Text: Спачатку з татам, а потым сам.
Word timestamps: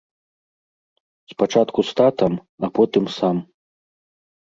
Спачатку 1.35 1.79
з 1.91 2.01
татам, 2.01 2.33
а 2.65 2.73
потым 2.81 3.05
сам. 3.21 3.37